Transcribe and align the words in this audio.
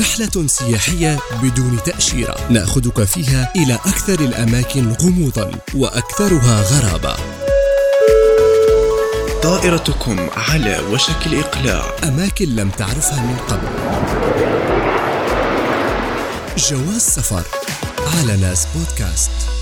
رحلة 0.00 0.46
سياحية 0.46 1.18
بدون 1.42 1.78
تأشيرة. 1.84 2.36
نأخذك 2.50 3.04
فيها 3.04 3.52
إلى 3.56 3.74
أكثر 3.74 4.20
الأماكن 4.20 4.92
غموضا 4.92 5.50
وأكثرها 5.74 6.62
غرابة. 6.62 7.16
طائرتكم 9.42 10.28
على 10.36 10.78
وشك 10.92 11.26
الإقلاع. 11.26 11.96
أماكن 12.04 12.48
لم 12.48 12.70
تعرفها 12.70 13.20
من 13.22 13.36
قبل. 13.36 13.68
جواز 16.58 17.00
سفر. 17.00 17.42
على 17.98 18.36
ناس 18.36 18.66
بودكاست. 18.74 19.55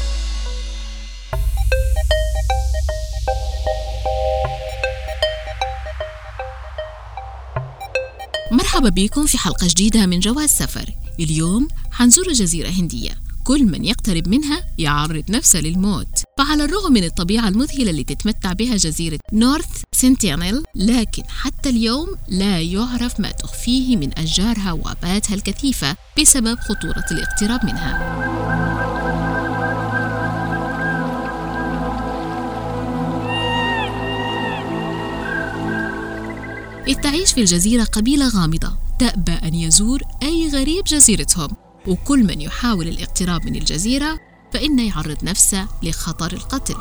مرحبا 8.54 8.88
بكم 8.88 9.26
في 9.26 9.38
حلقة 9.38 9.66
جديدة 9.66 10.06
من 10.06 10.20
جواز 10.20 10.48
سفر. 10.48 10.90
اليوم 11.20 11.68
حنزور 11.92 12.32
جزيرة 12.32 12.68
هندية. 12.68 13.10
كل 13.44 13.64
من 13.64 13.84
يقترب 13.84 14.28
منها 14.28 14.64
يعرض 14.78 15.24
نفسه 15.30 15.60
للموت. 15.60 16.22
فعلى 16.38 16.64
الرغم 16.64 16.92
من 16.92 17.04
الطبيعة 17.04 17.48
المذهلة 17.48 17.90
اللي 17.90 18.04
تتمتع 18.04 18.52
بها 18.52 18.76
جزيرة 18.76 19.18
نورث 19.32 19.82
سنتينيل 19.92 20.62
لكن 20.74 21.22
حتى 21.28 21.68
اليوم 21.68 22.08
لا 22.28 22.60
يعرف 22.60 23.20
ما 23.20 23.30
تخفيه 23.30 23.96
من 23.96 24.18
أشجارها 24.18 24.72
وغاباتها 24.72 25.34
الكثيفة 25.34 25.96
بسبب 26.20 26.58
خطورة 26.58 27.04
الاقتراب 27.10 27.64
منها. 27.64 28.43
إذ 36.88 36.94
تعيش 36.94 37.32
في 37.32 37.40
الجزيرة 37.40 37.84
قبيلة 37.84 38.28
غامضة 38.28 38.72
تأبى 38.98 39.32
أن 39.32 39.54
يزور 39.54 40.02
أي 40.22 40.48
غريب 40.48 40.84
جزيرتهم. 40.84 41.48
وكل 41.86 42.24
من 42.24 42.40
يحاول 42.40 42.88
الاقتراب 42.88 43.44
من 43.44 43.56
الجزيرة 43.56 44.20
فإنه 44.52 44.86
يعرض 44.86 45.16
نفسه 45.24 45.68
لخطر 45.82 46.32
القتل. 46.32 46.74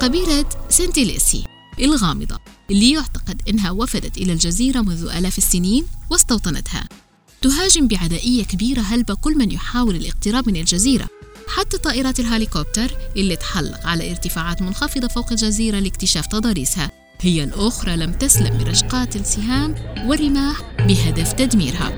قبيلة 0.00 0.44
سنتيليسي 0.68 1.44
الغامضة 1.78 2.38
اللي 2.70 2.92
يعتقد 2.92 3.42
أنها 3.48 3.70
وفدت 3.70 4.18
إلى 4.18 4.32
الجزيرة 4.32 4.80
منذ 4.80 5.08
آلاف 5.18 5.38
السنين 5.38 5.86
واستوطنتها. 6.10 6.88
تهاجم 7.42 7.88
بعدائية 7.88 8.44
كبيرة 8.44 8.80
هلبة 8.80 9.14
كل 9.14 9.38
من 9.38 9.50
يحاول 9.50 9.96
الاقتراب 9.96 10.48
من 10.48 10.56
الجزيرة. 10.56 11.08
حتى 11.48 11.78
طائرات 11.78 12.20
الهليكوبتر 12.20 12.96
اللي 13.16 13.36
تحلق 13.36 13.86
على 13.86 14.10
ارتفاعات 14.10 14.62
منخفضة 14.62 15.08
فوق 15.08 15.30
الجزيرة 15.30 15.78
لاكتشاف 15.78 16.26
تضاريسها. 16.26 16.90
هي 17.20 17.44
الأخرى 17.44 17.96
لم 17.96 18.12
تسلم 18.12 18.56
من 18.56 18.62
رشقات 18.62 19.16
السهام 19.16 19.74
والرماح 20.06 20.60
بهدف 20.78 21.32
تدميرها. 21.32 21.92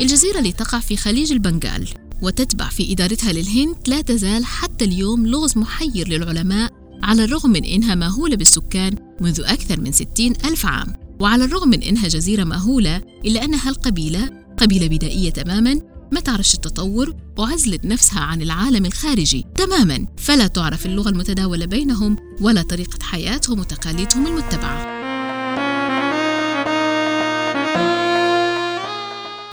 الجزيرة 0.00 0.38
اللي 0.38 0.52
تقع 0.52 0.78
في 0.78 0.96
خليج 0.96 1.32
البنغال 1.32 1.88
وتتبع 2.22 2.68
في 2.68 2.92
إدارتها 2.92 3.32
للهند 3.32 3.76
لا 3.86 4.00
تزال 4.00 4.44
حتى 4.44 4.84
اليوم 4.84 5.26
لغز 5.26 5.58
محير 5.58 6.08
للعلماء 6.08 6.72
على 7.02 7.24
الرغم 7.24 7.50
من 7.50 7.64
إنها 7.64 7.94
ماهولة 7.94 8.36
بالسكان 8.36 8.94
منذ 9.20 9.40
أكثر 9.40 9.80
من 9.80 9.92
ستين 9.92 10.32
ألف 10.44 10.66
عام. 10.66 10.92
وعلى 11.20 11.44
الرغم 11.44 11.68
من 11.68 11.82
إنها 11.82 12.08
جزيرة 12.08 12.44
ماهولة 12.44 12.96
إلا 13.24 13.44
أنها 13.44 13.70
القبيلة 13.70 14.30
قبيلة 14.56 14.86
بدائية 14.86 15.30
تماماً 15.30 15.91
ما 16.12 16.20
تعرفش 16.20 16.54
التطور 16.54 17.14
وعزلت 17.38 17.84
نفسها 17.84 18.20
عن 18.20 18.42
العالم 18.42 18.86
الخارجي؟ 18.86 19.46
تماما. 19.54 20.06
فلا 20.16 20.46
تعرف 20.46 20.86
اللغة 20.86 21.08
المتداولة 21.08 21.66
بينهم 21.66 22.16
ولا 22.40 22.62
طريقة 22.62 22.98
حياتهم 23.02 23.60
وتقاليدهم 23.60 24.26
المتبعة. 24.26 25.02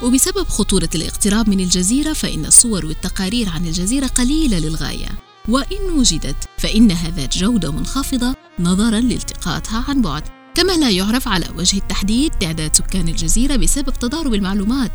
وبسبب 0.03 0.47
خطورة 0.47 0.89
الاقتراب 0.95 1.50
من 1.50 1.59
الجزيرة 1.59 2.13
فإن 2.13 2.45
الصور 2.45 2.85
والتقارير 2.85 3.50
عن 3.50 3.66
الجزيرة 3.66 4.07
قليلة 4.07 4.59
للغاية. 4.59 5.09
وإن 5.47 5.97
وجدت 5.97 6.38
فإنها 6.57 7.09
ذات 7.09 7.38
جودة 7.38 7.72
منخفضة 7.72 8.35
نظرا 8.59 9.00
لالتقاطها 9.00 9.85
عن 9.88 10.01
بعد. 10.01 10.23
كما 10.56 10.72
لا 10.72 10.89
يعرف 10.89 11.28
على 11.28 11.45
وجه 11.57 11.78
التحديد 11.78 12.31
تعداد 12.31 12.75
سكان 12.75 13.07
الجزيرة 13.07 13.56
بسبب 13.56 13.94
تضارب 13.94 14.33
المعلومات. 14.33 14.91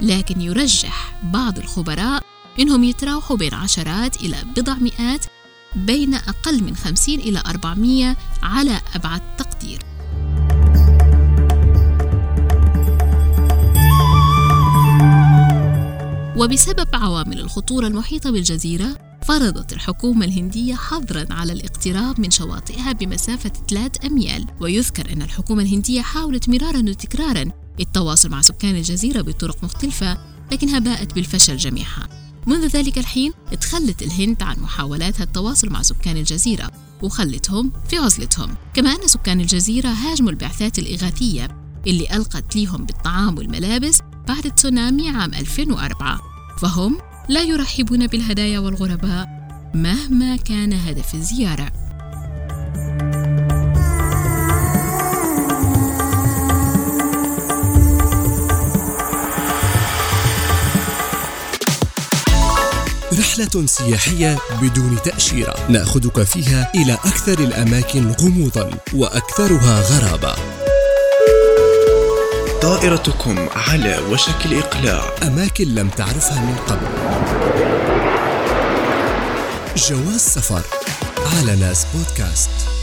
لكن 0.00 0.40
يرجح 0.40 1.07
بعض 1.22 1.58
الخبراء 1.58 2.22
إنهم 2.60 2.84
يتراوحوا 2.84 3.36
بين 3.36 3.54
عشرات 3.54 4.16
إلى 4.16 4.36
بضع 4.56 4.74
مئات 4.74 5.26
بين 5.76 6.14
أقل 6.14 6.64
من 6.64 6.76
50 6.76 7.14
إلى 7.14 7.42
400 7.46 8.16
على 8.42 8.80
أبعد 8.94 9.36
تقدير. 9.36 9.78
وبسبب 16.36 16.88
عوامل 16.94 17.40
الخطورة 17.40 17.86
المحيطة 17.86 18.30
بالجزيرة 18.30 18.98
فرضت 19.22 19.72
الحكومة 19.72 20.24
الهندية 20.24 20.74
حظرا 20.74 21.26
على 21.30 21.52
الاقتراب 21.52 22.20
من 22.20 22.30
شواطئها 22.30 22.92
بمسافة 22.92 23.52
3 23.70 24.06
أميال. 24.06 24.46
ويذكر 24.60 25.12
أن 25.12 25.22
الحكومة 25.22 25.62
الهندية 25.62 26.00
حاولت 26.00 26.48
مرارا 26.48 26.78
وتكرارا 26.78 27.44
التواصل 27.80 28.28
مع 28.30 28.40
سكان 28.40 28.76
الجزيرة 28.76 29.22
بطرق 29.22 29.64
مختلفة 29.64 30.37
لكنها 30.52 30.78
باءت 30.78 31.14
بالفشل 31.14 31.56
جميعها. 31.56 32.08
منذ 32.46 32.66
ذلك 32.66 32.98
الحين 32.98 33.32
تخلت 33.60 34.02
الهند 34.02 34.42
عن 34.42 34.56
محاولاتها 34.60 35.24
التواصل 35.24 35.70
مع 35.70 35.82
سكان 35.82 36.16
الجزيرة 36.16 36.70
وخلتهم 37.02 37.72
في 37.88 37.96
عزلتهم. 37.96 38.54
كما 38.74 38.90
أن 38.90 39.08
سكان 39.08 39.40
الجزيرة 39.40 39.88
هاجموا 39.88 40.30
البعثات 40.30 40.78
الإغاثية 40.78 41.48
اللي 41.86 42.16
ألقت 42.16 42.56
ليهم 42.56 42.84
بالطعام 42.84 43.38
والملابس 43.38 44.00
بعد 44.28 44.42
تسونامي 44.42 45.10
عام 45.10 45.34
2004 45.34 46.20
فهم 46.58 46.98
لا 47.28 47.42
يرحبون 47.42 48.06
بالهدايا 48.06 48.58
والغرباء 48.58 49.28
مهما 49.74 50.36
كان 50.36 50.72
هدف 50.72 51.14
الزيارة. 51.14 51.87
رحلة 63.38 63.66
سياحية 63.66 64.38
بدون 64.62 64.98
تأشيرة. 65.04 65.54
نأخذك 65.68 66.22
فيها 66.22 66.72
إلى 66.74 66.92
أكثر 66.92 67.38
الأماكن 67.38 68.10
غموضا 68.20 68.70
وأكثرها 68.94 69.80
غرابة. 69.80 70.34
طائرتكم 72.62 73.48
على 73.56 73.98
وشك 74.10 74.46
الإقلاع. 74.46 75.02
أماكن 75.22 75.74
لم 75.74 75.88
تعرفها 75.88 76.40
من 76.40 76.56
قبل. 76.56 76.86
جواز 79.76 80.20
سفر. 80.20 80.62
على 81.36 81.56
ناس 81.56 81.86
بودكاست. 81.94 82.77